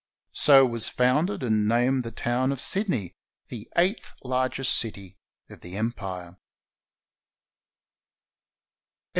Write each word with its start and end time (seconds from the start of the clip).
So 0.33 0.65
was 0.65 0.89
founded 0.89 1.43
and 1.43 1.67
named 1.67 2.01
the 2.01 2.09
town 2.11 2.51
of 2.51 2.59
Sydney, 2.59 3.13
the 3.49 3.69
eighth 3.77 4.13
largest 4.23 4.73
city 4.75 5.19
of 5.47 5.61
the 5.61 5.77
Empire. 5.77 6.37